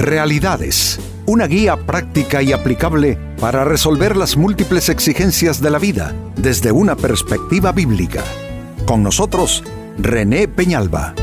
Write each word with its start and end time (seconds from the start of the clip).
Realidades, 0.00 0.98
una 1.26 1.46
guía 1.46 1.76
práctica 1.76 2.40
y 2.40 2.54
aplicable 2.54 3.18
para 3.38 3.64
resolver 3.64 4.16
las 4.16 4.34
múltiples 4.34 4.88
exigencias 4.88 5.60
de 5.60 5.68
la 5.68 5.78
vida 5.78 6.14
desde 6.36 6.72
una 6.72 6.96
perspectiva 6.96 7.70
bíblica. 7.70 8.24
Con 8.86 9.02
nosotros, 9.02 9.62
René 9.98 10.48
Peñalba. 10.48 11.14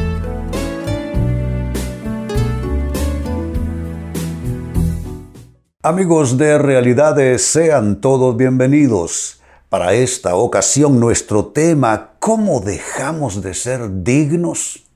Amigos 5.82 6.38
de 6.38 6.60
Realidades, 6.60 7.42
sean 7.48 8.00
todos 8.00 8.38
bienvenidos. 8.38 9.42
Para 9.70 9.96
esta 9.96 10.36
ocasión 10.36 11.00
nuestro 11.00 11.48
tema, 11.48 12.12
¿cómo 12.20 12.60
dejamos 12.60 13.42
de 13.42 13.56
ser 13.56 14.04
dignos? 14.04 14.87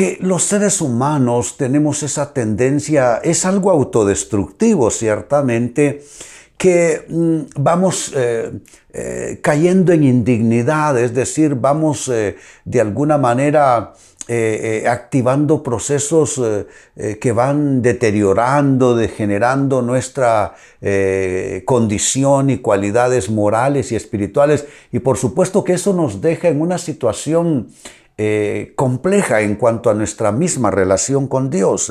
Que 0.00 0.16
los 0.22 0.44
seres 0.44 0.80
humanos 0.80 1.58
tenemos 1.58 2.02
esa 2.02 2.32
tendencia, 2.32 3.20
es 3.22 3.44
algo 3.44 3.70
autodestructivo 3.70 4.90
ciertamente, 4.90 6.02
que 6.56 7.04
mm, 7.06 7.60
vamos 7.60 8.10
eh, 8.16 8.50
eh, 8.94 9.40
cayendo 9.42 9.92
en 9.92 10.04
indignidad, 10.04 10.98
es 10.98 11.12
decir, 11.12 11.54
vamos 11.54 12.08
eh, 12.08 12.36
de 12.64 12.80
alguna 12.80 13.18
manera 13.18 13.92
activando 14.86 15.60
procesos 15.60 16.40
que 16.94 17.32
van 17.32 17.82
deteriorando, 17.82 18.94
degenerando 18.94 19.82
nuestra 19.82 20.54
condición 21.64 22.50
y 22.50 22.58
cualidades 22.58 23.28
morales 23.28 23.90
y 23.90 23.96
espirituales. 23.96 24.66
Y 24.92 25.00
por 25.00 25.18
supuesto 25.18 25.64
que 25.64 25.72
eso 25.72 25.92
nos 25.94 26.20
deja 26.20 26.46
en 26.46 26.60
una 26.60 26.78
situación 26.78 27.70
eh, 28.22 28.74
compleja 28.76 29.40
en 29.40 29.54
cuanto 29.54 29.88
a 29.88 29.94
nuestra 29.94 30.30
misma 30.30 30.70
relación 30.70 31.26
con 31.26 31.48
Dios. 31.48 31.90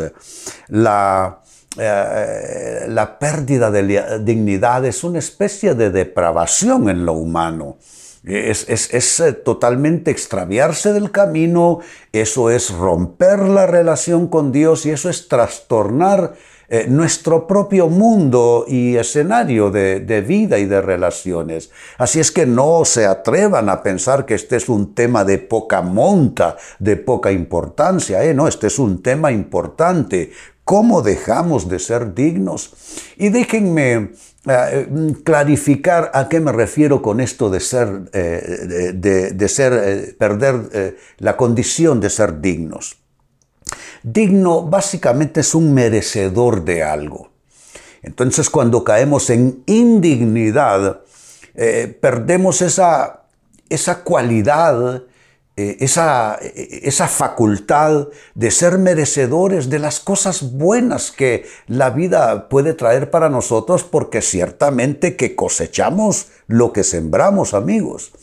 La, 0.67 1.41
eh, 1.75 2.85
la 2.87 3.17
pérdida 3.17 3.71
de 3.71 4.19
dignidad 4.19 4.85
es 4.85 5.03
una 5.03 5.17
especie 5.17 5.73
de 5.73 5.89
depravación 5.89 6.87
en 6.87 7.03
lo 7.03 7.13
humano. 7.13 7.77
Es, 8.23 8.69
es, 8.69 9.19
eh, 9.21 9.33
totalmente 9.33 10.11
extraviarse 10.11 10.93
del 10.93 11.09
camino, 11.09 11.79
eso 12.11 12.51
es 12.51 12.69
romper 12.69 13.39
la 13.39 13.65
relación 13.65 14.27
con 14.27 14.51
Dios 14.51 14.85
y 14.85 14.91
eso 14.91 15.09
es 15.09 15.29
trastornar 15.29 16.35
eh, 16.71 16.85
nuestro 16.87 17.47
propio 17.47 17.87
mundo 17.87 18.63
y 18.67 18.95
escenario 18.95 19.71
de, 19.71 20.23
vida 20.27 20.59
y 20.59 20.67
de 20.67 20.79
relaciones. 20.81 21.71
Así 21.97 22.19
es 22.19 22.31
que 22.31 22.45
no 22.45 22.85
se 22.85 23.07
atrevan 23.07 23.69
a 23.69 23.81
pensar 23.81 24.23
que 24.27 24.35
este 24.35 24.57
es 24.57 24.69
un 24.69 24.93
tema 24.93 25.25
de 25.25 25.39
poca 25.39 25.81
monta, 25.81 26.57
de 26.77 26.95
poca 26.95 27.31
importancia. 27.31 28.23
¿eh? 28.23 28.35
No, 28.35 28.47
este 28.47 28.67
es 28.67 28.77
un 28.77 29.01
tema 29.01 29.31
importante. 29.31 30.31
¿Cómo 30.63 31.01
dejamos 31.01 31.67
de 31.67 31.79
ser 31.79 32.13
dignos? 32.13 32.75
Y 33.17 33.29
déjenme 33.29 34.11
eh, 34.45 34.87
clarificar 35.23 36.11
a 36.13 36.29
qué 36.29 36.39
me 36.39 36.51
refiero 36.51 37.01
con 37.01 37.19
esto 37.19 37.49
de 37.49 37.61
ser, 37.61 38.11
de, 38.11 39.47
ser, 39.47 40.15
perder 40.19 40.95
la 41.17 41.35
condición 41.35 41.99
de 41.99 42.11
ser 42.11 42.41
dignos. 42.41 42.98
Digno 44.03 44.63
básicamente 44.63 45.41
es 45.41 45.55
un 45.55 45.73
merecedor 45.73 46.63
de 46.63 46.83
algo. 46.83 47.29
Entonces 48.01 48.49
cuando 48.49 48.83
caemos 48.83 49.29
en 49.29 49.63
indignidad, 49.65 51.01
eh, 51.55 51.97
perdemos 51.99 52.61
esa, 52.61 53.23
esa 53.69 54.03
cualidad, 54.03 55.03
eh, 55.57 55.77
esa, 55.81 56.39
esa 56.41 57.07
facultad 57.07 58.07
de 58.35 58.51
ser 58.51 58.77
merecedores 58.77 59.69
de 59.69 59.79
las 59.79 59.99
cosas 59.99 60.53
buenas 60.53 61.11
que 61.11 61.45
la 61.67 61.89
vida 61.89 62.47
puede 62.47 62.73
traer 62.73 63.11
para 63.11 63.29
nosotros, 63.29 63.83
porque 63.83 64.21
ciertamente 64.21 65.17
que 65.17 65.35
cosechamos 65.35 66.27
lo 66.47 66.71
que 66.71 66.85
sembramos, 66.85 67.53
amigos. 67.53 68.13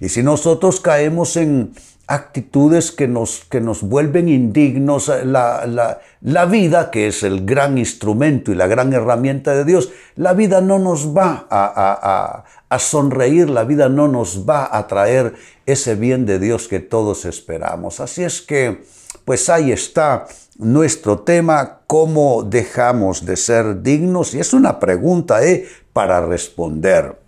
Y 0.00 0.10
si 0.10 0.22
nosotros 0.22 0.80
caemos 0.80 1.36
en, 1.36 1.74
actitudes 2.06 2.92
que 2.92 3.08
nos, 3.08 3.44
que 3.50 3.60
nos 3.60 3.82
vuelven 3.82 4.28
indignos, 4.28 5.08
la, 5.24 5.98
la, 6.20 6.44
vida, 6.46 6.90
que 6.90 7.08
es 7.08 7.24
el 7.24 7.44
gran 7.44 7.78
instrumento 7.78 8.52
y 8.52 8.54
la 8.54 8.68
gran 8.68 8.92
herramienta 8.92 9.54
de 9.54 9.64
Dios, 9.64 9.90
la 10.14 10.32
vida 10.32 10.60
no 10.60 10.78
nos 10.78 11.16
va 11.16 11.46
a, 11.50 12.44
a, 12.68 12.78
sonreír, 12.78 13.50
la 13.50 13.64
vida 13.64 13.88
no 13.88 14.06
nos 14.06 14.48
va 14.48 14.68
a 14.70 14.86
traer 14.86 15.34
ese 15.66 15.96
bien 15.96 16.26
de 16.26 16.38
Dios 16.38 16.68
que 16.68 16.78
todos 16.78 17.24
esperamos. 17.24 17.98
Así 17.98 18.22
es 18.22 18.40
que, 18.40 18.84
pues 19.24 19.48
ahí 19.48 19.72
está 19.72 20.26
nuestro 20.58 21.20
tema, 21.20 21.80
cómo 21.88 22.44
dejamos 22.44 23.24
de 23.24 23.36
ser 23.36 23.82
dignos, 23.82 24.32
y 24.34 24.38
es 24.38 24.52
una 24.52 24.78
pregunta 24.78 25.44
¿eh? 25.44 25.66
para 25.92 26.24
responder. 26.24 27.25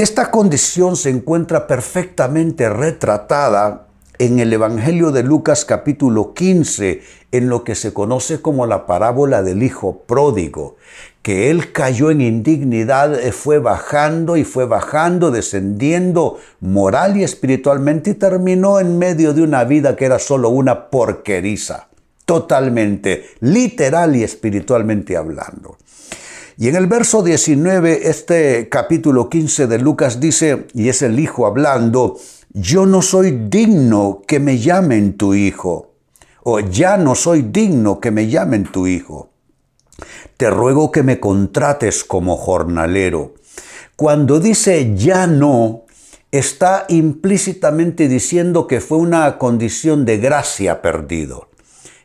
Esta 0.00 0.30
condición 0.30 0.96
se 0.96 1.10
encuentra 1.10 1.66
perfectamente 1.66 2.70
retratada 2.70 3.88
en 4.18 4.38
el 4.38 4.50
Evangelio 4.50 5.10
de 5.10 5.22
Lucas 5.22 5.66
capítulo 5.66 6.32
15, 6.32 7.02
en 7.32 7.50
lo 7.50 7.64
que 7.64 7.74
se 7.74 7.92
conoce 7.92 8.40
como 8.40 8.64
la 8.64 8.86
parábola 8.86 9.42
del 9.42 9.62
Hijo 9.62 10.04
Pródigo, 10.06 10.78
que 11.20 11.50
él 11.50 11.72
cayó 11.72 12.10
en 12.10 12.22
indignidad, 12.22 13.12
eh, 13.20 13.30
fue 13.30 13.58
bajando 13.58 14.38
y 14.38 14.44
fue 14.44 14.64
bajando, 14.64 15.30
descendiendo 15.30 16.38
moral 16.60 17.18
y 17.18 17.22
espiritualmente 17.22 18.12
y 18.12 18.14
terminó 18.14 18.80
en 18.80 18.96
medio 18.96 19.34
de 19.34 19.42
una 19.42 19.64
vida 19.64 19.96
que 19.96 20.06
era 20.06 20.18
solo 20.18 20.48
una 20.48 20.88
porqueriza, 20.88 21.88
totalmente, 22.24 23.26
literal 23.40 24.16
y 24.16 24.22
espiritualmente 24.22 25.18
hablando. 25.18 25.76
Y 26.60 26.68
en 26.68 26.76
el 26.76 26.88
verso 26.88 27.22
19, 27.22 28.10
este 28.10 28.68
capítulo 28.68 29.30
15 29.30 29.66
de 29.66 29.78
Lucas 29.78 30.20
dice, 30.20 30.66
y 30.74 30.90
es 30.90 31.00
el 31.00 31.18
hijo 31.18 31.46
hablando, 31.46 32.18
yo 32.52 32.84
no 32.84 33.00
soy 33.00 33.30
digno 33.48 34.20
que 34.28 34.40
me 34.40 34.58
llamen 34.58 35.16
tu 35.16 35.32
hijo, 35.32 35.94
o 36.42 36.60
ya 36.60 36.98
no 36.98 37.14
soy 37.14 37.40
digno 37.40 37.98
que 37.98 38.10
me 38.10 38.28
llamen 38.28 38.64
tu 38.64 38.86
hijo. 38.86 39.30
Te 40.36 40.50
ruego 40.50 40.90
que 40.90 41.02
me 41.02 41.18
contrates 41.18 42.04
como 42.04 42.36
jornalero. 42.36 43.32
Cuando 43.96 44.38
dice 44.38 44.92
ya 44.94 45.26
no, 45.26 45.86
está 46.30 46.84
implícitamente 46.90 48.06
diciendo 48.06 48.66
que 48.66 48.82
fue 48.82 48.98
una 48.98 49.38
condición 49.38 50.04
de 50.04 50.18
gracia 50.18 50.82
perdido 50.82 51.49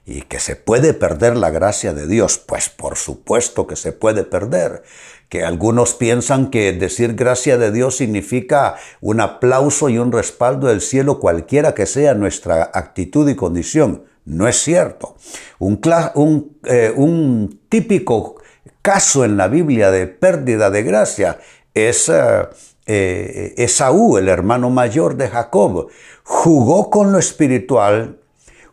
y 0.05 0.21
que 0.21 0.39
se 0.39 0.55
puede 0.55 0.93
perder 0.93 1.35
la 1.35 1.49
gracia 1.49 1.93
de 1.93 2.07
Dios. 2.07 2.37
Pues 2.37 2.69
por 2.69 2.95
supuesto 2.95 3.65
que 3.65 3.75
se 3.75 3.91
puede 3.91 4.23
perder. 4.23 4.83
Que 5.29 5.43
algunos 5.43 5.95
piensan 5.95 6.51
que 6.51 6.71
decir 6.71 7.15
gracia 7.15 7.57
de 7.57 7.71
Dios 7.71 7.97
significa 7.97 8.75
un 9.01 9.19
aplauso 9.19 9.89
y 9.89 9.97
un 9.97 10.11
respaldo 10.11 10.67
del 10.67 10.81
cielo 10.81 11.19
cualquiera 11.19 11.73
que 11.73 11.87
sea 11.87 12.13
nuestra 12.13 12.69
actitud 12.73 13.27
y 13.27 13.35
condición. 13.35 14.03
No 14.25 14.47
es 14.47 14.57
cierto. 14.57 15.15
Un, 15.57 15.79
eh, 16.65 16.93
típico 17.69 18.35
caso 18.83 19.25
en 19.25 19.37
la 19.37 19.47
Biblia 19.47 19.89
de 19.89 20.05
pérdida 20.05 20.69
de 20.69 20.83
gracia 20.83 21.39
es 21.73 22.09
eh, 22.09 22.43
eh, 22.85 23.53
Esaú, 23.57 24.17
el 24.17 24.29
hermano 24.29 24.69
mayor 24.69 25.15
de 25.15 25.29
Jacob. 25.29 25.89
Jugó 26.23 26.91
con 26.91 27.11
lo 27.11 27.17
espiritual 27.17 28.19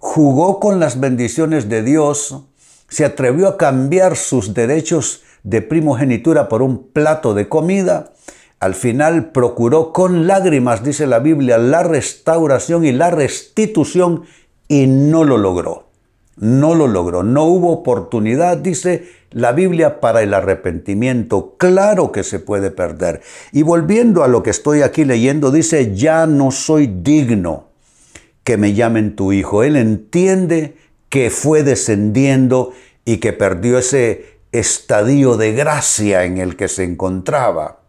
jugó 0.03 0.59
con 0.59 0.81
las 0.81 0.99
bendiciones 0.99 1.69
de 1.69 1.85
Dios, 1.85 2.37
se 2.89 3.05
atrevió 3.05 3.47
a 3.47 3.57
cambiar 3.57 4.17
sus 4.17 4.53
derechos 4.53 5.23
de 5.45 5.63
primogenitura 5.63 6.49
por 6.49 6.61
un 6.61 6.89
plato 6.89 7.35
de 7.35 7.49
comida, 7.49 8.13
al 8.59 8.75
final 8.75 9.31
procuró 9.31 9.93
con 9.93 10.27
lágrimas, 10.27 10.83
dice 10.83 11.07
la 11.07 11.21
Biblia, 11.21 11.57
la 11.57 11.85
restauración 11.85 12.85
y 12.85 12.91
la 12.91 13.11
restitución 13.11 14.25
y 14.67 14.89
no 14.89 15.23
lo 15.23 15.39
logró. 15.39 15.85
No 16.37 16.75
lo 16.75 16.89
logró. 16.89 17.23
No 17.23 17.45
hubo 17.45 17.71
oportunidad, 17.71 18.57
dice 18.57 19.05
la 19.31 19.53
Biblia, 19.53 20.01
para 20.01 20.23
el 20.23 20.35
arrepentimiento. 20.35 21.55
Claro 21.59 22.11
que 22.11 22.25
se 22.25 22.41
puede 22.41 22.73
perder. 22.73 23.21
Y 23.53 23.63
volviendo 23.63 24.25
a 24.25 24.29
lo 24.29 24.43
que 24.43 24.51
estoy 24.51 24.83
aquí 24.83 25.05
leyendo, 25.05 25.53
dice, 25.53 25.95
ya 25.95 26.27
no 26.27 26.51
soy 26.51 26.89
digno 26.89 27.72
que 28.45 28.57
me 28.57 28.75
llamen 28.75 29.17
tu 29.17 29.33
hijo. 29.33 29.63
Él 29.63 29.77
entiende 29.77 30.77
que 31.09 31.31
fue 31.31 31.63
descendiendo 31.63 32.73
y 33.05 33.19
que 33.19 33.33
perdió 33.33 33.79
ese 33.79 34.41
estadio 34.53 35.37
de 35.37 35.53
gracia 35.53 36.25
en 36.25 36.39
el 36.39 36.57
que 36.57 36.69
se 36.69 36.85
encontraba. 36.85 37.81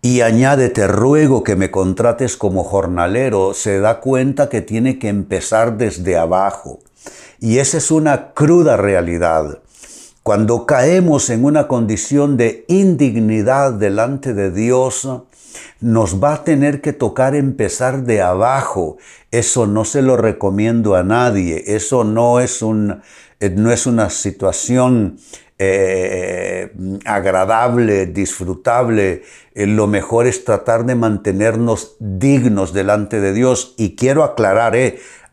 Y 0.00 0.20
añade, 0.20 0.68
te 0.68 0.86
ruego 0.86 1.42
que 1.42 1.56
me 1.56 1.70
contrates 1.70 2.36
como 2.36 2.62
jornalero. 2.62 3.52
Se 3.52 3.80
da 3.80 4.00
cuenta 4.00 4.48
que 4.48 4.62
tiene 4.62 4.98
que 4.98 5.08
empezar 5.08 5.76
desde 5.76 6.16
abajo. 6.16 6.78
Y 7.40 7.58
esa 7.58 7.78
es 7.78 7.90
una 7.90 8.32
cruda 8.32 8.76
realidad. 8.76 9.60
Cuando 10.22 10.66
caemos 10.66 11.30
en 11.30 11.44
una 11.44 11.68
condición 11.68 12.36
de 12.36 12.64
indignidad 12.68 13.72
delante 13.72 14.34
de 14.34 14.50
Dios, 14.50 15.08
nos 15.80 16.22
va 16.22 16.34
a 16.34 16.44
tener 16.44 16.80
que 16.80 16.92
tocar 16.92 17.34
empezar 17.34 18.02
de 18.04 18.20
abajo. 18.20 18.98
Eso 19.30 19.66
no 19.66 19.84
se 19.84 20.02
lo 20.02 20.16
recomiendo 20.16 20.94
a 20.94 21.02
nadie. 21.02 21.64
Eso 21.66 22.04
no 22.04 22.40
es, 22.40 22.62
un, 22.62 23.02
eh, 23.40 23.50
no 23.50 23.70
es 23.70 23.86
una 23.86 24.10
situación 24.10 25.18
eh, 25.58 26.72
agradable, 27.04 28.06
disfrutable. 28.06 29.22
Eh, 29.54 29.66
lo 29.66 29.86
mejor 29.86 30.26
es 30.26 30.44
tratar 30.44 30.84
de 30.84 30.94
mantenernos 30.94 31.96
dignos 32.00 32.72
delante 32.72 33.20
de 33.20 33.32
Dios. 33.32 33.74
Y 33.76 33.94
quiero 33.94 34.24
aclarar, 34.24 34.74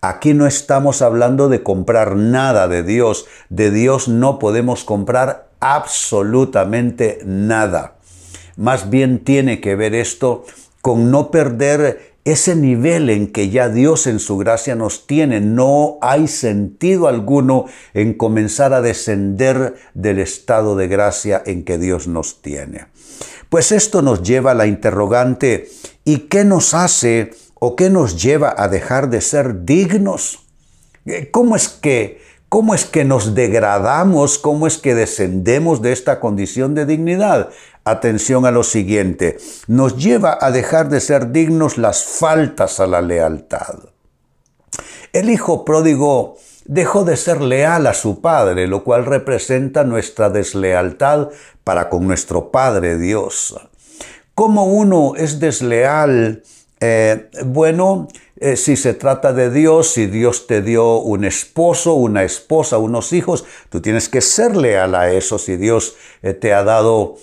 aquí 0.01 0.33
no 0.33 0.45
estamos 0.45 1.01
hablando 1.01 1.49
de 1.49 1.63
comprar 1.63 2.15
nada 2.15 2.67
de 2.67 2.83
Dios. 2.83 3.25
De 3.49 3.71
Dios 3.71 4.07
no 4.07 4.37
podemos 4.37 4.83
comprar 4.83 5.49
absolutamente 5.59 7.19
nada. 7.25 7.94
Más 8.57 8.89
bien 8.89 9.23
tiene 9.23 9.59
que 9.61 9.75
ver 9.75 9.93
esto 9.93 10.45
con 10.81 11.11
no 11.11 11.31
perder 11.31 12.15
ese 12.25 12.55
nivel 12.55 13.09
en 13.11 13.31
que 13.31 13.49
ya 13.49 13.69
Dios 13.69 14.07
en 14.07 14.19
su 14.19 14.37
gracia 14.37 14.75
nos 14.75 15.05
tiene. 15.05 15.41
No 15.41 15.97
hay 16.01 16.27
sentido 16.27 17.07
alguno 17.07 17.65
en 17.93 18.13
comenzar 18.13 18.73
a 18.73 18.81
descender 18.81 19.75
del 19.93 20.19
estado 20.19 20.75
de 20.75 20.87
gracia 20.87 21.41
en 21.45 21.63
que 21.63 21.77
Dios 21.77 22.07
nos 22.07 22.41
tiene. 22.41 22.87
Pues 23.49 23.71
esto 23.71 24.01
nos 24.01 24.23
lleva 24.23 24.51
a 24.51 24.55
la 24.55 24.65
interrogante, 24.65 25.69
¿y 26.03 26.21
qué 26.27 26.43
nos 26.43 26.73
hace 26.73 27.31
o 27.53 27.75
qué 27.75 27.91
nos 27.91 28.21
lleva 28.21 28.55
a 28.57 28.67
dejar 28.67 29.09
de 29.09 29.21
ser 29.21 29.65
dignos? 29.65 30.39
¿Cómo 31.31 31.55
es 31.55 31.69
que 31.69 32.25
¿Cómo 32.47 32.73
es 32.73 32.85
que 32.85 33.03
nos 33.03 33.35
degradamos? 33.35 34.37
¿Cómo 34.37 34.65
es 34.65 34.77
que 34.77 34.95
descendemos 34.95 35.81
de 35.81 35.91
esta 35.91 36.19
condición 36.21 36.73
de 36.73 36.85
dignidad? 36.85 37.49
Atención 37.87 38.47
a 38.47 38.51
lo 38.51 38.63
siguiente, 38.63 39.37
nos 39.67 39.95
lleva 39.95 40.39
a 40.41 40.49
dejar 40.49 40.89
de 40.89 40.99
ser 40.99 41.31
dignos 41.31 41.77
las 41.77 42.03
faltas 42.03 42.79
a 42.79 42.87
la 42.87 43.01
lealtad. 43.01 43.75
El 45.13 45.29
hijo 45.29 45.63
pródigo 45.63 46.35
dejó 46.65 47.03
de 47.03 47.15
ser 47.15 47.41
leal 47.41 47.85
a 47.85 47.93
su 47.93 48.21
padre, 48.21 48.67
lo 48.67 48.83
cual 48.83 49.05
representa 49.05 49.83
nuestra 49.83 50.31
deslealtad 50.31 51.29
para 51.63 51.89
con 51.89 52.07
nuestro 52.07 52.51
Padre 52.51 52.97
Dios. 52.97 53.55
¿Cómo 54.33 54.65
uno 54.65 55.13
es 55.15 55.39
desleal? 55.39 56.43
Eh, 56.79 57.29
bueno, 57.45 58.07
eh, 58.37 58.57
si 58.57 58.75
se 58.75 58.93
trata 58.93 59.31
de 59.31 59.49
Dios, 59.49 59.91
si 59.91 60.07
Dios 60.07 60.47
te 60.47 60.61
dio 60.61 60.97
un 60.97 61.23
esposo, 61.23 61.93
una 61.93 62.23
esposa, 62.23 62.77
unos 62.77 63.13
hijos, 63.13 63.45
tú 63.69 63.79
tienes 63.79 64.09
que 64.09 64.21
ser 64.21 64.57
leal 64.57 64.95
a 64.95 65.11
eso. 65.11 65.37
Si 65.37 65.55
Dios 65.55 65.95
eh, 66.21 66.33
te 66.33 66.53
ha 66.53 66.63
dado 66.63 67.15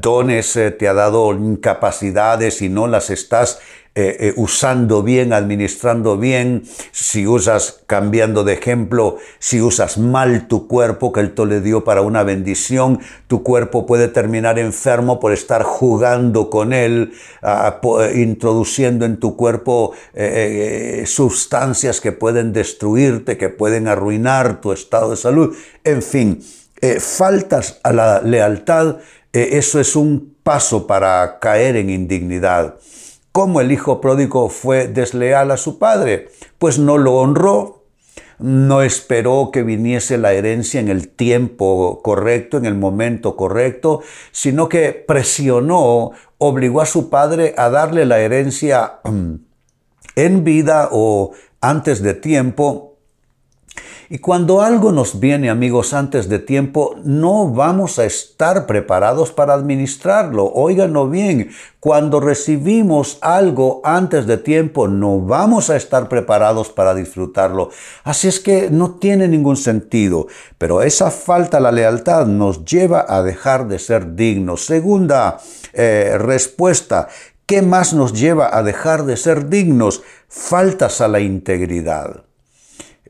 dones, 0.00 0.52
te 0.78 0.88
ha 0.88 0.94
dado 0.94 1.36
capacidades 1.60 2.60
y 2.62 2.68
no 2.68 2.86
las 2.86 3.10
estás 3.10 3.58
eh, 3.98 4.28
eh, 4.28 4.34
usando 4.36 5.02
bien, 5.02 5.32
administrando 5.32 6.18
bien, 6.18 6.64
si 6.90 7.26
usas, 7.26 7.80
cambiando 7.86 8.44
de 8.44 8.52
ejemplo, 8.52 9.16
si 9.38 9.62
usas 9.62 9.96
mal 9.96 10.48
tu 10.48 10.68
cuerpo 10.68 11.12
que 11.12 11.20
Él 11.20 11.32
te 11.32 11.46
le 11.46 11.62
dio 11.62 11.82
para 11.82 12.02
una 12.02 12.22
bendición, 12.22 13.00
tu 13.26 13.42
cuerpo 13.42 13.86
puede 13.86 14.08
terminar 14.08 14.58
enfermo 14.58 15.18
por 15.18 15.32
estar 15.32 15.62
jugando 15.62 16.50
con 16.50 16.74
Él, 16.74 17.14
ah, 17.40 17.80
introduciendo 18.14 19.06
en 19.06 19.18
tu 19.18 19.34
cuerpo 19.34 19.94
eh, 20.12 21.04
sustancias 21.06 22.02
que 22.02 22.12
pueden 22.12 22.52
destruirte, 22.52 23.38
que 23.38 23.48
pueden 23.48 23.88
arruinar 23.88 24.60
tu 24.60 24.72
estado 24.72 25.12
de 25.12 25.16
salud. 25.16 25.56
En 25.84 26.02
fin, 26.02 26.44
faltas 27.00 27.80
a 27.82 27.94
la 27.94 28.20
lealtad, 28.20 28.96
eso 29.42 29.80
es 29.80 29.96
un 29.96 30.36
paso 30.42 30.86
para 30.86 31.38
caer 31.40 31.76
en 31.76 31.90
indignidad. 31.90 32.76
¿Cómo 33.32 33.60
el 33.60 33.72
hijo 33.72 34.00
pródigo 34.00 34.48
fue 34.48 34.88
desleal 34.88 35.50
a 35.50 35.56
su 35.56 35.78
padre? 35.78 36.28
Pues 36.58 36.78
no 36.78 36.96
lo 36.96 37.16
honró, 37.16 37.84
no 38.38 38.82
esperó 38.82 39.50
que 39.52 39.62
viniese 39.62 40.18
la 40.18 40.32
herencia 40.32 40.80
en 40.80 40.88
el 40.88 41.08
tiempo 41.08 42.00
correcto, 42.02 42.56
en 42.56 42.66
el 42.66 42.74
momento 42.74 43.36
correcto, 43.36 44.02
sino 44.32 44.68
que 44.68 44.92
presionó, 44.92 46.12
obligó 46.38 46.80
a 46.80 46.86
su 46.86 47.10
padre 47.10 47.54
a 47.56 47.68
darle 47.70 48.06
la 48.06 48.20
herencia 48.20 49.00
mm, 49.04 49.34
en 50.16 50.44
vida 50.44 50.88
o 50.92 51.32
antes 51.60 52.02
de 52.02 52.14
tiempo 52.14 52.85
y 54.08 54.18
cuando 54.18 54.60
algo 54.60 54.92
nos 54.92 55.18
viene, 55.18 55.50
amigos, 55.50 55.92
antes 55.92 56.28
de 56.28 56.38
tiempo, 56.38 56.94
no 57.02 57.48
vamos 57.48 57.98
a 57.98 58.04
estar 58.04 58.66
preparados 58.66 59.32
para 59.32 59.54
administrarlo. 59.54 60.52
Óiganlo 60.54 61.08
bien, 61.08 61.50
cuando 61.80 62.20
recibimos 62.20 63.18
algo 63.20 63.80
antes 63.82 64.26
de 64.26 64.38
tiempo, 64.38 64.86
no 64.86 65.20
vamos 65.20 65.70
a 65.70 65.76
estar 65.76 66.08
preparados 66.08 66.68
para 66.68 66.94
disfrutarlo. 66.94 67.70
Así 68.04 68.28
es 68.28 68.38
que 68.38 68.70
no 68.70 68.92
tiene 68.92 69.26
ningún 69.26 69.56
sentido. 69.56 70.28
Pero 70.56 70.82
esa 70.82 71.10
falta 71.10 71.56
a 71.56 71.60
la 71.60 71.72
lealtad 71.72 72.26
nos 72.26 72.64
lleva 72.64 73.04
a 73.08 73.22
dejar 73.22 73.66
de 73.66 73.80
ser 73.80 74.14
dignos. 74.14 74.66
Segunda 74.66 75.38
eh, 75.72 76.16
respuesta, 76.16 77.08
¿qué 77.44 77.60
más 77.60 77.92
nos 77.92 78.12
lleva 78.12 78.56
a 78.56 78.62
dejar 78.62 79.04
de 79.04 79.16
ser 79.16 79.48
dignos? 79.48 80.02
Faltas 80.28 81.00
a 81.00 81.08
la 81.08 81.18
integridad. 81.18 82.26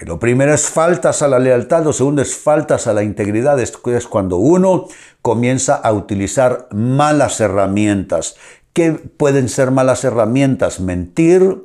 Lo 0.00 0.19
primero 0.19 0.52
es 0.52 0.69
faltas 0.69 1.22
a 1.22 1.28
la 1.28 1.38
lealtad, 1.38 1.82
lo 1.82 1.93
segundo 1.93 2.20
es 2.20 2.37
faltas 2.37 2.87
a 2.87 2.93
la 2.93 3.02
integridad, 3.02 3.58
es 3.58 4.06
cuando 4.06 4.37
uno 4.37 4.88
comienza 5.22 5.75
a 5.75 5.93
utilizar 5.93 6.69
malas 6.70 7.40
herramientas. 7.40 8.37
¿Qué 8.75 8.93
pueden 8.93 9.48
ser 9.48 9.70
malas 9.70 10.04
herramientas? 10.04 10.81
Mentir, 10.81 11.64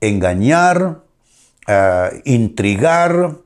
engañar, 0.00 1.02
eh, 1.68 2.22
intrigar, 2.24 3.36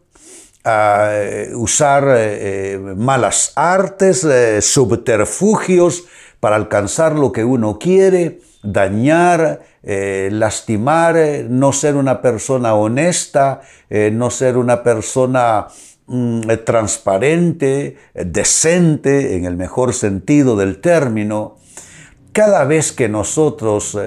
eh, 0.64 1.50
usar 1.54 2.04
eh, 2.16 2.80
malas 2.96 3.52
artes, 3.54 4.26
subterfugios 4.60 6.04
para 6.40 6.56
alcanzar 6.56 7.16
lo 7.16 7.32
que 7.32 7.44
uno 7.44 7.78
quiere, 7.78 8.40
dañar, 8.72 9.60
eh, 9.82 10.28
lastimar, 10.32 11.16
eh, 11.16 11.46
no 11.48 11.72
ser 11.72 11.96
una 11.96 12.20
persona 12.20 12.74
honesta, 12.74 13.60
eh, 13.88 14.10
no 14.12 14.30
ser 14.30 14.56
una 14.56 14.82
persona 14.82 15.68
mm, 16.06 16.40
transparente, 16.64 17.96
decente, 18.14 19.36
en 19.36 19.44
el 19.44 19.56
mejor 19.56 19.94
sentido 19.94 20.56
del 20.56 20.80
término. 20.80 21.58
Cada 22.32 22.64
vez 22.64 22.92
que 22.92 23.08
nosotros 23.08 23.98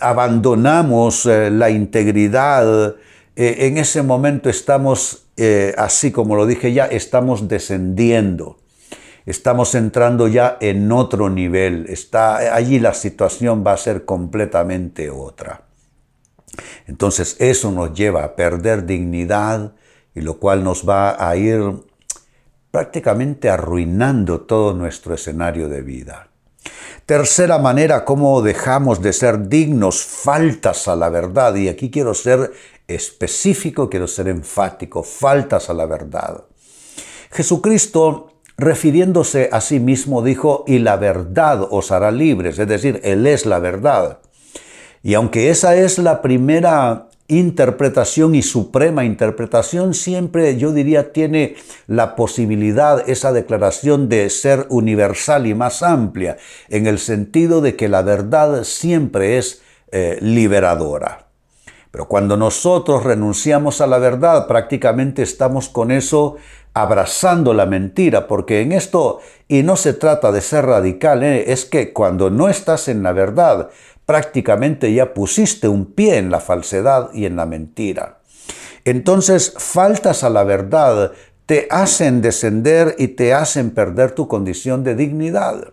abandonamos 0.00 1.26
la 1.26 1.70
integridad, 1.70 2.96
en 3.36 3.78
ese 3.78 4.02
momento 4.02 4.50
estamos, 4.50 5.26
así 5.76 6.10
como 6.10 6.34
lo 6.34 6.46
dije 6.46 6.72
ya, 6.72 6.86
estamos 6.86 7.46
descendiendo 7.46 8.56
estamos 9.26 9.74
entrando 9.74 10.28
ya 10.28 10.56
en 10.60 10.90
otro 10.92 11.30
nivel. 11.30 11.86
Está, 11.88 12.54
allí 12.54 12.78
la 12.78 12.94
situación 12.94 13.64
va 13.66 13.72
a 13.72 13.76
ser 13.76 14.04
completamente 14.04 15.10
otra. 15.10 15.62
Entonces 16.86 17.36
eso 17.38 17.70
nos 17.70 17.94
lleva 17.94 18.24
a 18.24 18.36
perder 18.36 18.86
dignidad 18.86 19.72
y 20.14 20.20
lo 20.20 20.38
cual 20.38 20.64
nos 20.64 20.88
va 20.88 21.28
a 21.28 21.36
ir 21.36 21.60
prácticamente 22.70 23.48
arruinando 23.48 24.42
todo 24.42 24.74
nuestro 24.74 25.14
escenario 25.14 25.68
de 25.68 25.82
vida. 25.82 26.28
Tercera 27.06 27.58
manera, 27.58 28.04
cómo 28.04 28.40
dejamos 28.42 29.02
de 29.02 29.12
ser 29.12 29.48
dignos, 29.48 30.04
faltas 30.04 30.86
a 30.86 30.94
la 30.94 31.08
verdad. 31.08 31.54
Y 31.56 31.68
aquí 31.68 31.90
quiero 31.90 32.14
ser 32.14 32.52
específico, 32.86 33.90
quiero 33.90 34.06
ser 34.06 34.28
enfático, 34.28 35.02
faltas 35.02 35.70
a 35.70 35.74
la 35.74 35.86
verdad. 35.86 36.44
Jesucristo 37.32 38.39
refiriéndose 38.60 39.48
a 39.52 39.60
sí 39.60 39.80
mismo 39.80 40.22
dijo, 40.22 40.64
y 40.66 40.78
la 40.78 40.96
verdad 40.96 41.66
os 41.70 41.90
hará 41.90 42.10
libres, 42.10 42.58
es 42.58 42.68
decir, 42.68 43.00
Él 43.02 43.26
es 43.26 43.46
la 43.46 43.58
verdad. 43.58 44.18
Y 45.02 45.14
aunque 45.14 45.50
esa 45.50 45.76
es 45.76 45.98
la 45.98 46.20
primera 46.20 47.08
interpretación 47.26 48.34
y 48.34 48.42
suprema 48.42 49.04
interpretación, 49.04 49.94
siempre 49.94 50.56
yo 50.58 50.72
diría 50.72 51.12
tiene 51.12 51.54
la 51.86 52.16
posibilidad, 52.16 53.08
esa 53.08 53.32
declaración 53.32 54.08
de 54.08 54.28
ser 54.28 54.66
universal 54.68 55.46
y 55.46 55.54
más 55.54 55.82
amplia, 55.82 56.36
en 56.68 56.86
el 56.86 56.98
sentido 56.98 57.60
de 57.60 57.76
que 57.76 57.88
la 57.88 58.02
verdad 58.02 58.64
siempre 58.64 59.38
es 59.38 59.62
eh, 59.92 60.18
liberadora. 60.20 61.29
Pero 61.90 62.06
cuando 62.06 62.36
nosotros 62.36 63.04
renunciamos 63.04 63.80
a 63.80 63.86
la 63.86 63.98
verdad, 63.98 64.46
prácticamente 64.46 65.22
estamos 65.22 65.68
con 65.68 65.90
eso 65.90 66.36
abrazando 66.72 67.52
la 67.52 67.66
mentira, 67.66 68.28
porque 68.28 68.60
en 68.60 68.72
esto, 68.72 69.20
y 69.48 69.64
no 69.64 69.74
se 69.74 69.92
trata 69.92 70.30
de 70.30 70.40
ser 70.40 70.66
radical, 70.66 71.24
¿eh? 71.24 71.52
es 71.52 71.64
que 71.64 71.92
cuando 71.92 72.30
no 72.30 72.48
estás 72.48 72.86
en 72.86 73.02
la 73.02 73.12
verdad, 73.12 73.70
prácticamente 74.06 74.92
ya 74.92 75.12
pusiste 75.14 75.66
un 75.66 75.86
pie 75.86 76.18
en 76.18 76.30
la 76.30 76.40
falsedad 76.40 77.12
y 77.12 77.26
en 77.26 77.36
la 77.36 77.46
mentira. 77.46 78.20
Entonces, 78.84 79.54
faltas 79.58 80.22
a 80.22 80.30
la 80.30 80.44
verdad 80.44 81.12
te 81.46 81.66
hacen 81.70 82.22
descender 82.22 82.94
y 82.98 83.08
te 83.08 83.34
hacen 83.34 83.72
perder 83.72 84.12
tu 84.12 84.28
condición 84.28 84.84
de 84.84 84.94
dignidad. 84.94 85.72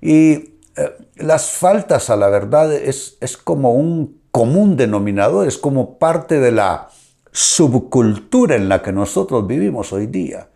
Y 0.00 0.54
eh, 0.76 0.96
las 1.16 1.50
faltas 1.50 2.08
a 2.08 2.16
la 2.16 2.28
verdad 2.28 2.72
es, 2.72 3.16
es 3.20 3.36
como 3.36 3.74
un 3.74 4.21
común 4.32 4.76
denominador, 4.76 5.46
es 5.46 5.58
como 5.58 5.98
parte 5.98 6.40
de 6.40 6.50
la 6.50 6.88
subcultura 7.30 8.56
en 8.56 8.68
la 8.68 8.82
que 8.82 8.92
nosotros 8.92 9.46
vivimos 9.46 9.92
hoy 9.92 10.06
día. 10.06 10.48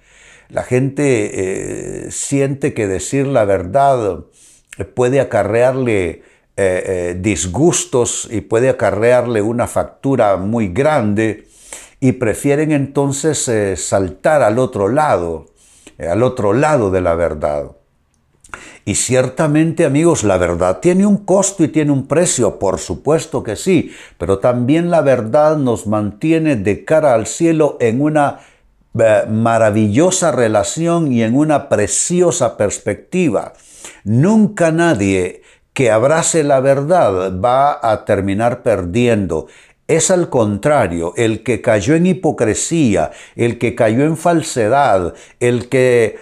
La 0.48 0.62
gente 0.62 2.06
eh, 2.06 2.10
siente 2.10 2.72
que 2.74 2.88
decir 2.88 3.26
la 3.26 3.44
verdad 3.44 4.24
puede 4.94 5.20
acarrearle 5.20 6.22
eh, 6.56 7.16
disgustos 7.20 8.28
y 8.30 8.40
puede 8.40 8.70
acarrearle 8.70 9.42
una 9.42 9.66
factura 9.66 10.36
muy 10.36 10.68
grande 10.68 11.46
y 12.00 12.12
prefieren 12.12 12.72
entonces 12.72 13.50
saltar 13.78 14.42
al 14.42 14.58
otro 14.58 14.88
lado, 14.88 15.46
al 15.98 16.22
otro 16.22 16.52
lado 16.52 16.90
de 16.90 17.00
la 17.00 17.14
verdad. 17.14 17.75
Y 18.88 18.94
ciertamente, 18.94 19.84
amigos, 19.84 20.22
la 20.22 20.38
verdad 20.38 20.78
tiene 20.78 21.06
un 21.06 21.16
costo 21.16 21.64
y 21.64 21.68
tiene 21.68 21.90
un 21.90 22.06
precio, 22.06 22.60
por 22.60 22.78
supuesto 22.78 23.42
que 23.42 23.56
sí, 23.56 23.90
pero 24.16 24.38
también 24.38 24.92
la 24.92 25.00
verdad 25.00 25.56
nos 25.56 25.88
mantiene 25.88 26.54
de 26.54 26.84
cara 26.84 27.12
al 27.12 27.26
cielo 27.26 27.78
en 27.80 28.00
una 28.00 28.38
eh, 28.96 29.24
maravillosa 29.28 30.30
relación 30.30 31.12
y 31.12 31.24
en 31.24 31.36
una 31.36 31.68
preciosa 31.68 32.56
perspectiva. 32.56 33.54
Nunca 34.04 34.70
nadie 34.70 35.42
que 35.72 35.90
abrace 35.90 36.44
la 36.44 36.60
verdad 36.60 37.32
va 37.40 37.80
a 37.82 38.04
terminar 38.04 38.62
perdiendo. 38.62 39.48
Es 39.88 40.12
al 40.12 40.30
contrario, 40.30 41.12
el 41.16 41.42
que 41.42 41.60
cayó 41.60 41.96
en 41.96 42.06
hipocresía, 42.06 43.10
el 43.34 43.58
que 43.58 43.74
cayó 43.74 44.04
en 44.04 44.16
falsedad, 44.16 45.14
el 45.40 45.68
que 45.68 46.18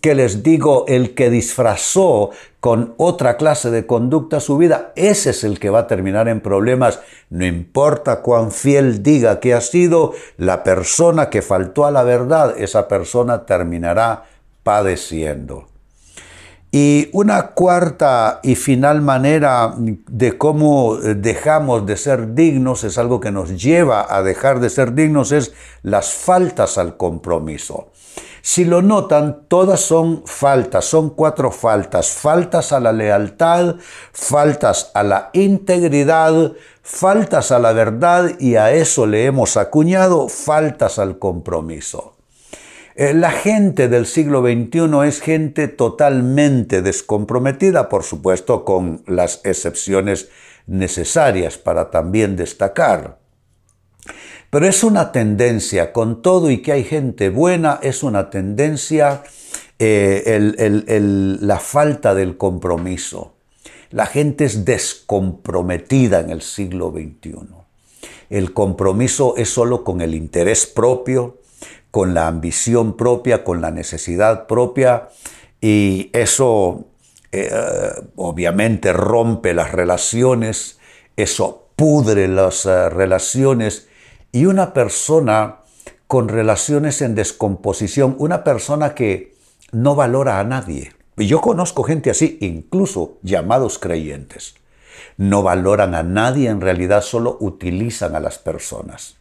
que 0.00 0.14
les 0.14 0.42
digo, 0.42 0.84
el 0.88 1.14
que 1.14 1.28
disfrazó 1.28 2.30
con 2.60 2.94
otra 2.96 3.36
clase 3.36 3.70
de 3.70 3.86
conducta 3.86 4.40
su 4.40 4.56
vida, 4.56 4.92
ese 4.96 5.30
es 5.30 5.44
el 5.44 5.58
que 5.58 5.70
va 5.70 5.80
a 5.80 5.86
terminar 5.86 6.28
en 6.28 6.40
problemas. 6.40 7.00
No 7.28 7.44
importa 7.44 8.22
cuán 8.22 8.50
fiel 8.50 9.02
diga 9.02 9.38
que 9.40 9.52
ha 9.52 9.60
sido 9.60 10.12
la 10.38 10.64
persona 10.64 11.28
que 11.28 11.42
faltó 11.42 11.84
a 11.84 11.90
la 11.90 12.02
verdad, 12.02 12.54
esa 12.56 12.88
persona 12.88 13.44
terminará 13.44 14.24
padeciendo. 14.62 15.68
Y 16.72 17.08
una 17.12 17.48
cuarta 17.48 18.40
y 18.42 18.54
final 18.54 19.00
manera 19.00 19.74
de 19.78 20.36
cómo 20.36 20.96
dejamos 20.96 21.86
de 21.86 21.96
ser 21.96 22.34
dignos, 22.34 22.84
es 22.84 22.98
algo 22.98 23.20
que 23.20 23.30
nos 23.30 23.62
lleva 23.62 24.06
a 24.14 24.22
dejar 24.22 24.60
de 24.60 24.70
ser 24.70 24.94
dignos, 24.94 25.30
es 25.30 25.52
las 25.82 26.12
faltas 26.12 26.78
al 26.78 26.96
compromiso. 26.96 27.92
Si 28.48 28.64
lo 28.64 28.80
notan, 28.80 29.40
todas 29.48 29.80
son 29.80 30.22
faltas, 30.24 30.84
son 30.84 31.10
cuatro 31.10 31.50
faltas. 31.50 32.10
Faltas 32.10 32.72
a 32.72 32.78
la 32.78 32.92
lealtad, 32.92 33.74
faltas 34.12 34.92
a 34.94 35.02
la 35.02 35.30
integridad, 35.32 36.52
faltas 36.80 37.50
a 37.50 37.58
la 37.58 37.72
verdad 37.72 38.38
y 38.38 38.54
a 38.54 38.70
eso 38.70 39.04
le 39.04 39.24
hemos 39.24 39.56
acuñado 39.56 40.28
faltas 40.28 41.00
al 41.00 41.18
compromiso. 41.18 42.14
Eh, 42.94 43.14
la 43.14 43.32
gente 43.32 43.88
del 43.88 44.06
siglo 44.06 44.42
XXI 44.42 45.08
es 45.08 45.20
gente 45.20 45.66
totalmente 45.66 46.82
descomprometida, 46.82 47.88
por 47.88 48.04
supuesto 48.04 48.64
con 48.64 49.02
las 49.08 49.40
excepciones 49.42 50.28
necesarias 50.68 51.58
para 51.58 51.90
también 51.90 52.36
destacar. 52.36 53.25
Pero 54.50 54.66
es 54.66 54.84
una 54.84 55.12
tendencia, 55.12 55.92
con 55.92 56.22
todo 56.22 56.50
y 56.50 56.62
que 56.62 56.72
hay 56.72 56.84
gente 56.84 57.30
buena, 57.30 57.78
es 57.82 58.02
una 58.02 58.30
tendencia 58.30 59.22
eh, 59.78 61.38
la 61.40 61.58
falta 61.58 62.14
del 62.14 62.36
compromiso. 62.36 63.34
La 63.90 64.06
gente 64.06 64.44
es 64.44 64.64
descomprometida 64.64 66.20
en 66.20 66.30
el 66.30 66.42
siglo 66.42 66.90
XXI. 66.90 67.34
El 68.30 68.52
compromiso 68.52 69.36
es 69.36 69.50
solo 69.50 69.84
con 69.84 70.00
el 70.00 70.14
interés 70.14 70.66
propio, 70.66 71.38
con 71.90 72.14
la 72.14 72.26
ambición 72.26 72.96
propia, 72.96 73.44
con 73.44 73.60
la 73.60 73.70
necesidad 73.70 74.46
propia, 74.46 75.08
y 75.60 76.10
eso 76.12 76.86
eh, 77.32 77.50
obviamente 78.16 78.92
rompe 78.92 79.54
las 79.54 79.72
relaciones, 79.72 80.78
eso 81.16 81.68
pudre 81.76 82.28
las 82.28 82.66
eh, 82.66 82.88
relaciones 82.88 83.85
y 84.32 84.46
una 84.46 84.72
persona 84.72 85.60
con 86.06 86.28
relaciones 86.28 87.02
en 87.02 87.14
descomposición, 87.14 88.16
una 88.18 88.44
persona 88.44 88.94
que 88.94 89.34
no 89.72 89.94
valora 89.94 90.38
a 90.38 90.44
nadie. 90.44 90.92
Yo 91.16 91.40
conozco 91.40 91.82
gente 91.82 92.10
así, 92.10 92.38
incluso 92.40 93.18
llamados 93.22 93.78
creyentes. 93.78 94.54
No 95.16 95.42
valoran 95.42 95.94
a 95.94 96.02
nadie, 96.02 96.48
en 96.48 96.60
realidad 96.60 97.02
solo 97.02 97.38
utilizan 97.40 98.14
a 98.14 98.20
las 98.20 98.38
personas. 98.38 99.16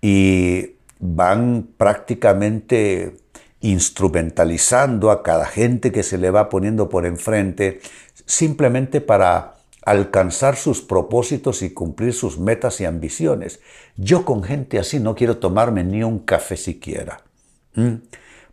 Y 0.00 0.72
van 0.98 1.68
prácticamente 1.76 3.16
instrumentalizando 3.60 5.10
a 5.12 5.22
cada 5.22 5.46
gente 5.46 5.92
que 5.92 6.02
se 6.02 6.18
le 6.18 6.30
va 6.30 6.48
poniendo 6.48 6.88
por 6.88 7.06
enfrente 7.06 7.80
simplemente 8.26 9.00
para 9.00 9.54
alcanzar 9.84 10.56
sus 10.56 10.80
propósitos 10.80 11.62
y 11.62 11.70
cumplir 11.70 12.12
sus 12.14 12.38
metas 12.38 12.80
y 12.80 12.84
ambiciones. 12.84 13.60
Yo 13.96 14.24
con 14.24 14.42
gente 14.42 14.78
así 14.78 15.00
no 15.00 15.14
quiero 15.14 15.38
tomarme 15.38 15.84
ni 15.84 16.02
un 16.02 16.20
café 16.20 16.56
siquiera. 16.56 17.22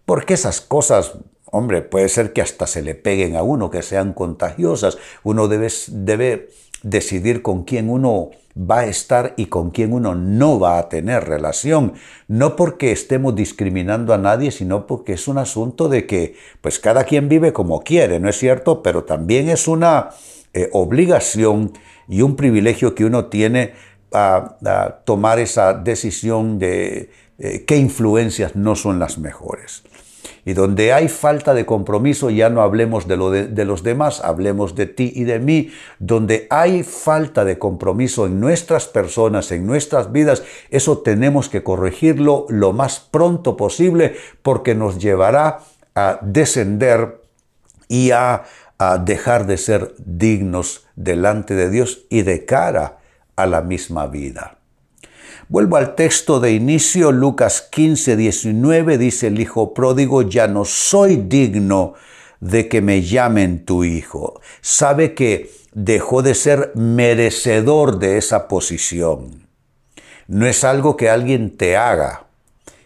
Porque 0.05 0.33
esas 0.33 0.61
cosas, 0.61 1.13
hombre, 1.45 1.81
puede 1.81 2.09
ser 2.09 2.33
que 2.33 2.41
hasta 2.41 2.65
se 2.67 2.81
le 2.81 2.95
peguen 2.95 3.35
a 3.35 3.43
uno, 3.43 3.69
que 3.69 3.83
sean 3.83 4.13
contagiosas. 4.13 4.97
Uno 5.23 5.47
debe, 5.47 5.67
debe 5.89 6.49
decidir 6.81 7.41
con 7.41 7.63
quién 7.63 7.89
uno 7.89 8.31
va 8.59 8.79
a 8.79 8.87
estar 8.87 9.35
y 9.37 9.45
con 9.45 9.69
quién 9.69 9.93
uno 9.93 10.15
no 10.15 10.59
va 10.59 10.79
a 10.79 10.89
tener 10.89 11.25
relación. 11.25 11.93
No 12.27 12.55
porque 12.55 12.91
estemos 12.91 13.35
discriminando 13.35 14.13
a 14.13 14.17
nadie, 14.17 14.51
sino 14.51 14.87
porque 14.87 15.13
es 15.13 15.27
un 15.27 15.37
asunto 15.37 15.89
de 15.89 16.07
que 16.07 16.35
pues 16.61 16.79
cada 16.79 17.03
quien 17.03 17.29
vive 17.29 17.53
como 17.53 17.81
quiere, 17.81 18.19
¿no 18.19 18.29
es 18.29 18.37
cierto? 18.37 18.81
Pero 18.81 19.03
también 19.03 19.47
es 19.49 19.67
una 19.67 20.09
eh, 20.53 20.69
obligación 20.73 21.73
y 22.07 22.21
un 22.21 22.35
privilegio 22.35 22.95
que 22.95 23.05
uno 23.05 23.25
tiene 23.25 23.73
a, 24.11 24.55
tomar 25.05 25.39
esa 25.39 25.73
decisión 25.73 26.57
de 26.57 27.11
qué 27.67 27.77
influencias 27.77 28.55
no 28.55 28.75
son 28.75 28.99
las 28.99 29.17
mejores. 29.17 29.83
Y 30.45 30.53
donde 30.53 30.93
hay 30.93 31.09
falta 31.09 31.53
de 31.53 31.65
compromiso, 31.65 32.29
ya 32.29 32.49
no 32.49 32.61
hablemos 32.61 33.07
de, 33.07 33.17
los 33.17 33.83
demás, 33.83 34.21
hablemos 34.23 34.73
de 34.75 34.85
ti 34.85 35.11
y 35.15 35.23
de 35.23 35.39
mí. 35.39 35.69
Donde 35.99 36.47
hay 36.49 36.83
falta 36.83 37.45
de 37.45 37.59
compromiso 37.59 38.25
en 38.25 38.39
nuestras 38.39 38.87
personas, 38.87 39.51
en 39.51 39.65
nuestras 39.67 40.11
vidas, 40.11 40.43
eso 40.69 40.99
tenemos 40.99 41.49
que 41.49 41.63
corregirlo 41.63 42.45
lo 42.49 42.73
más 42.73 42.99
pronto 42.99 43.57
posible 43.57 44.15
porque 44.41 44.75
nos 44.75 44.97
llevará 44.97 45.59
a 45.93 46.19
descender 46.21 47.21
y 47.87 48.11
a, 48.11 48.43
a 48.79 48.97
dejar 48.97 49.45
de 49.45 49.57
ser 49.57 49.93
dignos 49.97 50.87
delante 50.95 51.53
de 51.53 51.69
Dios 51.69 52.05
y 52.09 52.21
de 52.21 52.45
cara 52.45 52.99
a 53.35 53.45
la 53.45 53.61
misma 53.61 54.07
vida. 54.07 54.57
Vuelvo 55.49 55.75
al 55.77 55.95
texto 55.95 56.39
de 56.39 56.53
inicio, 56.53 57.11
Lucas 57.11 57.67
15, 57.71 58.15
19, 58.15 58.97
dice 58.97 59.27
el 59.27 59.39
hijo 59.39 59.73
pródigo, 59.73 60.21
ya 60.21 60.47
no 60.47 60.63
soy 60.63 61.17
digno 61.17 61.95
de 62.39 62.69
que 62.69 62.81
me 62.81 63.01
llamen 63.01 63.65
tu 63.65 63.83
hijo. 63.83 64.39
Sabe 64.61 65.13
que 65.13 65.51
dejó 65.73 66.21
de 66.21 66.33
ser 66.33 66.71
merecedor 66.75 67.99
de 67.99 68.17
esa 68.17 68.47
posición. 68.47 69.47
No 70.27 70.45
es 70.45 70.63
algo 70.63 70.95
que 70.95 71.09
alguien 71.09 71.57
te 71.57 71.75
haga, 71.75 72.27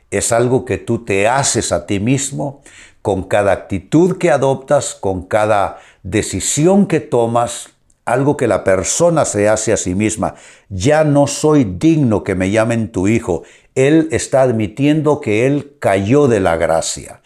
es 0.09 0.31
algo 0.31 0.65
que 0.65 0.77
tú 0.77 1.03
te 1.03 1.27
haces 1.27 1.71
a 1.71 1.85
ti 1.85 1.99
mismo 1.99 2.61
con 3.03 3.23
cada 3.23 3.51
actitud 3.51 4.17
que 4.17 4.31
adoptas, 4.31 4.95
con 4.95 5.23
cada 5.23 5.77
decisión 6.03 6.87
que 6.87 7.01
tomas, 7.01 7.69
algo 8.05 8.37
que 8.37 8.47
la 8.47 8.63
persona 8.63 9.25
se 9.25 9.49
hace 9.49 9.73
a 9.73 9.77
sí 9.77 9.93
misma. 9.93 10.35
Ya 10.69 11.03
no 11.03 11.27
soy 11.27 11.65
digno 11.65 12.23
que 12.23 12.33
me 12.33 12.49
llamen 12.49 12.93
tu 12.93 13.09
hijo. 13.09 13.43
Él 13.75 14.07
está 14.11 14.41
admitiendo 14.41 15.19
que 15.19 15.45
él 15.45 15.75
cayó 15.79 16.29
de 16.29 16.39
la 16.39 16.55
gracia, 16.55 17.21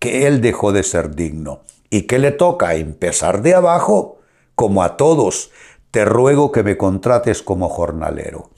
que 0.00 0.26
él 0.26 0.40
dejó 0.40 0.72
de 0.72 0.82
ser 0.82 1.14
digno. 1.14 1.60
¿Y 1.88 2.02
que 2.02 2.18
le 2.18 2.32
toca? 2.32 2.74
Empezar 2.74 3.42
de 3.42 3.54
abajo, 3.54 4.18
como 4.56 4.82
a 4.82 4.96
todos. 4.96 5.52
Te 5.92 6.04
ruego 6.04 6.50
que 6.50 6.64
me 6.64 6.76
contrates 6.76 7.42
como 7.42 7.68
jornalero. 7.68 8.50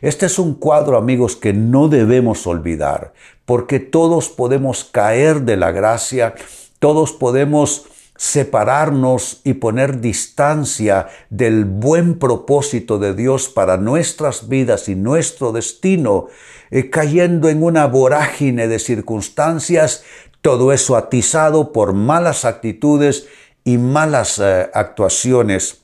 Este 0.00 0.26
es 0.26 0.38
un 0.38 0.54
cuadro, 0.54 0.96
amigos, 0.96 1.36
que 1.36 1.52
no 1.52 1.88
debemos 1.88 2.46
olvidar, 2.46 3.12
porque 3.44 3.80
todos 3.80 4.28
podemos 4.28 4.84
caer 4.84 5.42
de 5.42 5.56
la 5.56 5.70
gracia, 5.70 6.34
todos 6.78 7.12
podemos 7.12 7.86
separarnos 8.16 9.40
y 9.42 9.54
poner 9.54 10.00
distancia 10.00 11.08
del 11.28 11.64
buen 11.64 12.18
propósito 12.18 12.98
de 12.98 13.14
Dios 13.14 13.48
para 13.48 13.78
nuestras 13.78 14.48
vidas 14.48 14.88
y 14.88 14.94
nuestro 14.94 15.50
destino, 15.50 16.28
eh, 16.70 16.88
cayendo 16.88 17.48
en 17.48 17.62
una 17.62 17.86
vorágine 17.86 18.68
de 18.68 18.78
circunstancias, 18.78 20.04
todo 20.40 20.72
eso 20.72 20.96
atizado 20.96 21.72
por 21.72 21.94
malas 21.94 22.44
actitudes 22.44 23.26
y 23.64 23.78
malas 23.78 24.38
eh, 24.38 24.70
actuaciones 24.72 25.82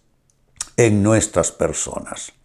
en 0.77 1.03
nuestras 1.03 1.51
personas. 1.51 2.38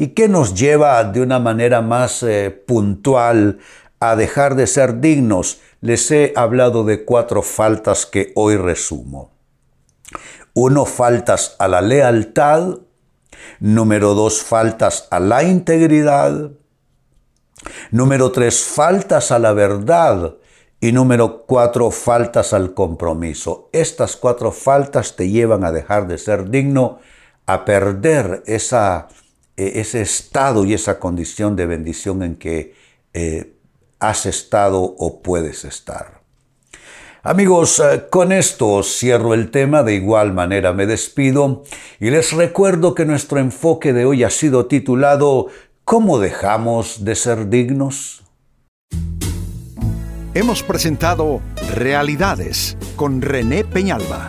¿Y 0.00 0.10
qué 0.10 0.28
nos 0.28 0.54
lleva 0.54 1.02
de 1.02 1.20
una 1.20 1.40
manera 1.40 1.82
más 1.82 2.22
eh, 2.22 2.52
puntual 2.52 3.58
a 3.98 4.14
dejar 4.14 4.54
de 4.54 4.68
ser 4.68 5.00
dignos? 5.00 5.58
Les 5.80 6.08
he 6.12 6.32
hablado 6.36 6.84
de 6.84 7.04
cuatro 7.04 7.42
faltas 7.42 8.06
que 8.06 8.30
hoy 8.36 8.56
resumo. 8.56 9.32
Uno, 10.54 10.84
faltas 10.86 11.56
a 11.58 11.66
la 11.66 11.80
lealtad. 11.80 12.78
Número 13.58 14.14
dos, 14.14 14.40
faltas 14.44 15.08
a 15.10 15.18
la 15.18 15.42
integridad. 15.42 16.52
Número 17.90 18.30
tres, 18.30 18.62
faltas 18.62 19.32
a 19.32 19.40
la 19.40 19.52
verdad. 19.52 20.36
Y 20.80 20.92
número 20.92 21.44
cuatro, 21.44 21.90
faltas 21.90 22.52
al 22.52 22.72
compromiso. 22.72 23.68
Estas 23.72 24.14
cuatro 24.14 24.52
faltas 24.52 25.16
te 25.16 25.28
llevan 25.28 25.64
a 25.64 25.72
dejar 25.72 26.06
de 26.06 26.18
ser 26.18 26.50
digno, 26.50 27.00
a 27.46 27.64
perder 27.64 28.44
esa, 28.46 29.08
ese 29.58 30.00
estado 30.00 30.64
y 30.64 30.74
esa 30.74 30.98
condición 30.98 31.56
de 31.56 31.66
bendición 31.66 32.22
en 32.22 32.36
que 32.36 32.74
eh, 33.12 33.54
has 33.98 34.26
estado 34.26 34.80
o 34.80 35.20
puedes 35.20 35.64
estar. 35.64 36.20
Amigos, 37.24 37.80
eh, 37.80 38.04
con 38.08 38.30
esto 38.30 38.82
cierro 38.84 39.34
el 39.34 39.50
tema, 39.50 39.82
de 39.82 39.94
igual 39.94 40.32
manera 40.32 40.72
me 40.72 40.86
despido 40.86 41.64
y 41.98 42.10
les 42.10 42.32
recuerdo 42.32 42.94
que 42.94 43.04
nuestro 43.04 43.40
enfoque 43.40 43.92
de 43.92 44.04
hoy 44.04 44.22
ha 44.22 44.30
sido 44.30 44.66
titulado 44.66 45.48
¿Cómo 45.84 46.20
dejamos 46.20 47.04
de 47.04 47.16
ser 47.16 47.48
dignos? 47.48 48.22
Hemos 50.34 50.62
presentado 50.62 51.40
Realidades 51.74 52.76
con 52.94 53.20
René 53.20 53.64
Peñalba. 53.64 54.28